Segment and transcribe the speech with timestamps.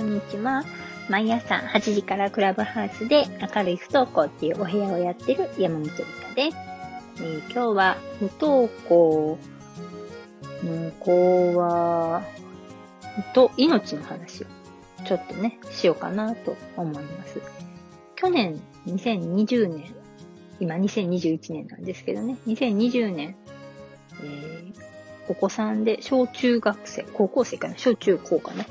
[0.00, 0.64] こんにちは。
[1.10, 6.56] 毎朝8時からクラブハウスで明るい不登校っていうお部屋をやってる山本理香です。
[7.16, 9.38] えー、今日は不登校
[10.64, 12.22] の子は、
[13.34, 14.46] と命の話を
[15.04, 17.42] ちょっとね、しようかなと思います。
[18.16, 19.94] 去年2020年、
[20.60, 23.36] 今2021年なんですけどね、2020年、
[24.22, 24.72] えー、
[25.28, 28.64] お子さんで小中学生、高校生かな、小中高かな。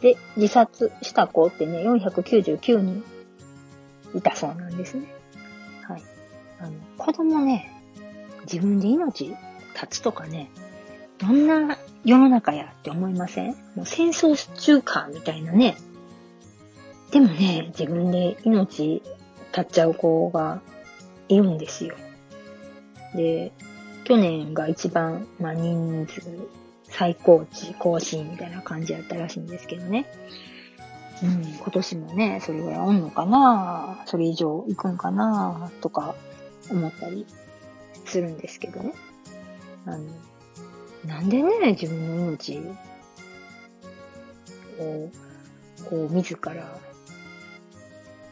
[0.00, 3.04] で、自殺した子ってね、499人
[4.14, 5.06] いたそうなんですね。
[5.82, 6.02] はい。
[6.60, 7.70] あの、子供ね、
[8.50, 9.28] 自分で命
[9.74, 10.50] 絶つとかね、
[11.18, 13.54] どんな世の中やって思いません？
[13.74, 15.76] もう戦争中かみたいなね。
[17.10, 19.02] でもね、自分で命
[19.52, 20.62] 絶っちゃう子が
[21.28, 21.94] いるんですよ。
[23.14, 23.52] で、
[24.04, 26.22] 去年が一番、まあ、人数
[27.00, 30.04] 最高値更新みたいな感じやったらしいんですけどね。
[31.22, 34.02] うん、今年もね、それぐらいおんのかな？
[34.04, 35.70] それ以上行くんかな？
[35.80, 36.14] とか
[36.70, 37.24] 思ったり
[38.04, 38.92] するんですけどね。
[39.86, 40.04] あの、
[41.06, 42.58] なんでね、自分の命
[44.78, 45.10] を、
[45.88, 46.78] こう、自ら、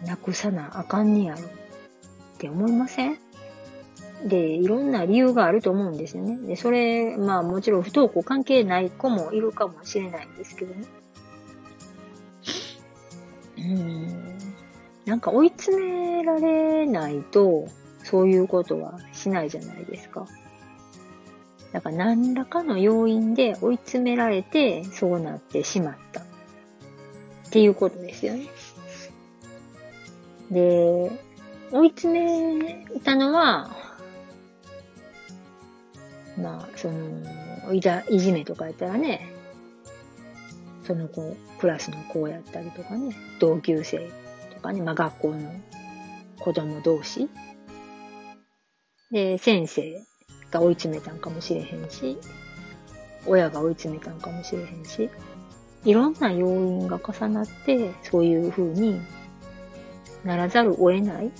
[0.04, 1.42] なくさなあかんねやろっ
[2.36, 3.18] て思いません？
[4.24, 6.36] で、いろんな理由があると思うんですよね。
[6.46, 10.86] で、それ、まあもちろん不登校関係ない子もいるかもしれないんですけどね。
[13.58, 14.38] うん。
[15.04, 17.68] なんか追い詰められないと、
[18.02, 20.26] そういうことはしないじゃないですか。
[21.72, 26.20] だから何らかの要因で追い詰められて、そうなってしまった。
[26.20, 26.24] っ
[27.50, 28.46] ていうことですよね。
[30.50, 31.10] で、
[31.70, 33.70] 追い詰めたのは、
[36.42, 39.26] まあ、その、いだ、いじめとかやったらね、
[40.86, 44.10] その子、クラスの子やったりとかね、同級生
[44.54, 45.52] とかね、まあ学校の
[46.38, 47.28] 子供同士。
[49.10, 50.02] で、先生
[50.50, 52.16] が追い詰めたんかもしれへんし、
[53.26, 55.10] 親が追い詰めたんかもしれへんし、
[55.84, 59.00] いろんな要因が重なって、そういう風に
[60.24, 61.30] ならざるを得ない。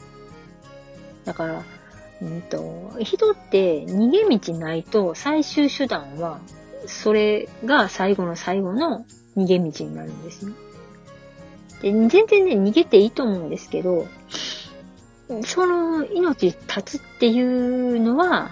[1.25, 1.63] だから、
[2.21, 6.41] うんと、人って逃げ道ないと最終手段は、
[6.87, 9.05] それが最後の最後の
[9.37, 10.53] 逃げ道になるんですね。
[11.83, 14.07] で全然ね、逃げていいと思うんですけど、
[15.45, 18.51] その命絶つっていうのは、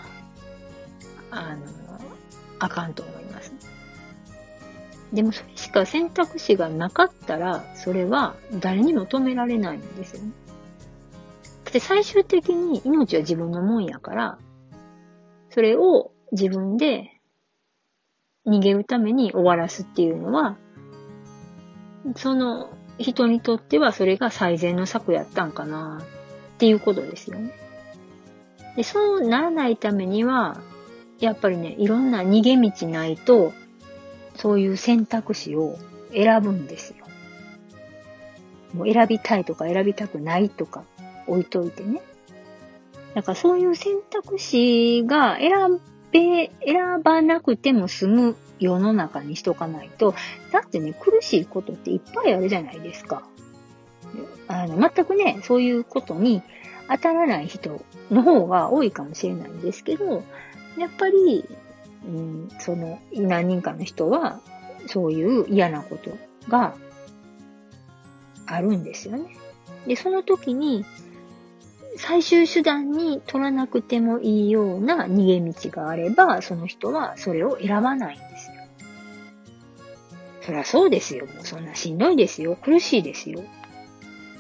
[1.31, 1.66] あの、
[2.59, 3.53] あかんと思います。
[5.12, 10.31] でもそれしか選択肢がなかったら、それは誰にも止められないんですよね。
[11.72, 14.38] で、最終的に命は自分のもんやから、
[15.50, 17.21] それを自分で
[18.47, 20.56] 逃げるために終わらすっていうのは、
[22.16, 26.00] その人にとってはそれが最善の策やったんかな
[26.54, 27.53] っていうことですよね。
[28.77, 30.60] で、そうならないためには、
[31.19, 33.53] やっぱりね、いろんな逃げ道ないと、
[34.37, 35.78] そういう選択肢を
[36.12, 37.06] 選ぶんですよ。
[38.75, 40.84] もう選びたいとか選びたくないとか
[41.26, 42.00] 置いといてね。
[43.14, 45.81] だからそういう選択肢が選
[46.12, 50.15] べ、選ばなくても済む世の中にしとかないと、
[50.53, 53.22] だってね、苦しいことっていっぱいあるじゃないですか。
[54.48, 56.42] あの、全くね、そういうことに
[56.88, 60.22] 当たらない人の方が多いかもしれないんですけど、
[60.78, 61.44] やっぱり、
[62.06, 64.41] うん、その、何人かの人は、
[64.86, 66.16] そういう嫌なこと
[66.48, 66.75] が
[68.47, 69.36] あるんですよね。
[69.86, 70.84] で、その時に、
[71.98, 78.56] 最終手段に取らなくてもいいような逃げ道があれば、その人はそれを選ばないんですよ。
[80.42, 81.26] そりゃそうですよ。
[81.26, 82.56] もうそんなしんどいですよ。
[82.56, 83.42] 苦しいですよ。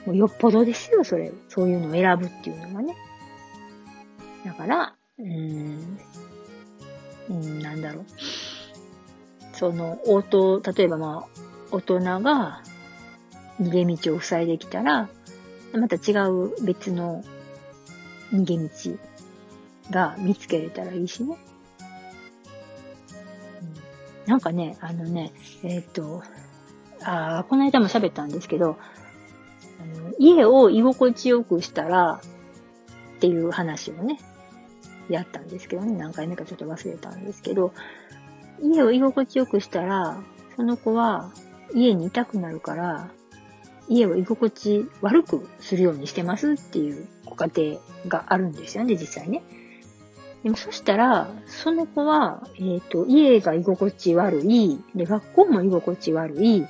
[0.06, 1.32] もうよっぽどですよ、それ。
[1.48, 2.94] そういうのを選ぶっていうのはね。
[4.44, 5.98] だから、うーん、
[7.30, 8.04] うん、なんだろう。
[9.52, 11.40] その、応答、例えばまあ、
[11.72, 12.62] 大人が
[13.60, 15.08] 逃げ道を塞いできたら、
[15.72, 17.24] また違う別の
[18.32, 18.98] 逃げ道
[19.90, 21.36] が見つけれたらいいしね。
[24.24, 25.32] うん、なんかね、あのね、
[25.62, 26.22] えっ、ー、と、
[27.02, 28.78] あこの間も喋ったんですけど、
[29.80, 32.20] あの家を居心地よくしたら
[33.16, 34.18] っていう話をね、
[35.08, 37.72] やったんですけどね、何回目かちょっと忘れたんですけど、
[38.60, 40.18] 家を居心地よくしたら、
[40.56, 41.30] その子は
[41.74, 43.10] 家にいたくなるから、
[43.88, 49.42] 家を居心地悪くするようにしてますっていうご家庭があるんですよね、実際ね。
[50.42, 56.66] でもそしたら、その子は、えっ、ー、と、家が居心地悪い、で、学校も居心地悪い、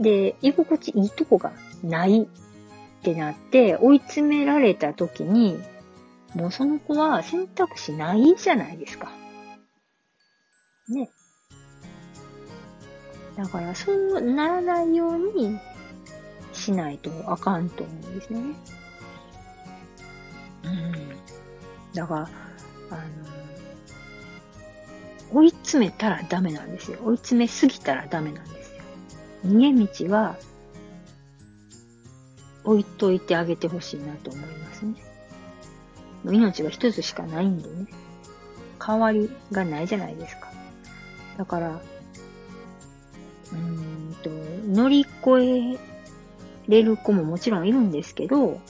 [0.00, 1.52] で、居心地いいとこが
[1.82, 2.26] ないっ
[3.02, 5.58] てなって、追い詰められた時に、
[6.34, 9.10] もうその子は選択肢ないじゃないですか。
[10.88, 11.10] ね。
[13.36, 15.58] だから、そうならないように
[16.66, 18.40] しないとあかんと思うんですね。
[20.64, 20.92] うん。
[21.94, 22.20] だから、
[22.90, 22.94] あ
[25.32, 26.98] の、追い詰めたらダメなんですよ。
[27.04, 28.82] 追い詰めすぎたらダメなんですよ。
[29.46, 30.36] 逃げ道は、
[32.64, 34.94] 置いといてあげてほしいなと思いますね。
[36.24, 37.86] 命が一つしかないんでね。
[38.84, 40.50] 代わりがないじゃないですか。
[41.38, 44.30] だから、うーんと、
[44.68, 45.95] 乗り越え
[46.68, 48.60] れる子ももちろんいるんですけど、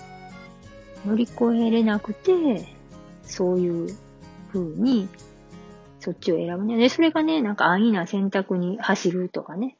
[1.06, 2.66] 乗り越えれなくて、
[3.22, 3.96] そういう
[4.52, 5.08] 風に、
[6.00, 6.76] そっちを選ぶね。
[6.76, 9.76] で、それがね、なんか安易な選択に走るとかね。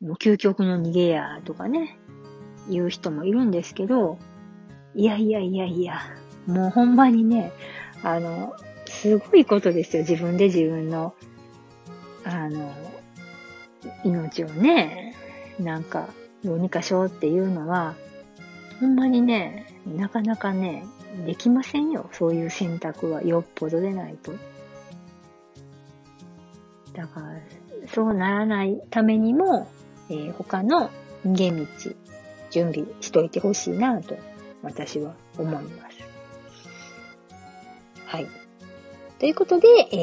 [0.00, 1.98] もう究極の逃げやとかね、
[2.68, 4.18] 言う人もいるんですけど、
[4.94, 6.00] いやいやいやいや、
[6.46, 7.52] もうほんまにね、
[8.02, 8.54] あの、
[8.86, 10.02] すごいことですよ。
[10.02, 11.14] 自分で自分の、
[12.24, 12.72] あの、
[14.04, 15.14] 命をね、
[15.58, 16.08] なんか、
[16.44, 17.94] どうにかしようっていうのは、
[18.80, 20.86] ほんまにね、なかなかね、
[21.26, 22.10] できませんよ。
[22.12, 24.32] そういう選択はよっぽどでないと。
[26.92, 27.40] だから、
[27.88, 29.68] そうならないためにも、
[30.10, 30.90] えー、他の
[31.26, 31.66] 逃げ道、
[32.50, 34.16] 準備しといてほしいなと、
[34.62, 35.98] 私は思います。
[38.06, 38.28] はい。
[39.18, 39.96] ということで、え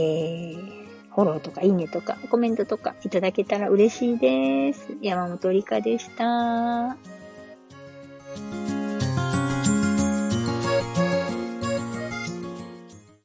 [0.58, 0.81] ー、
[1.14, 4.98] フォローとかいいねとかコメントとかいただけたら嬉しいです。
[5.02, 7.21] 山本理香でした。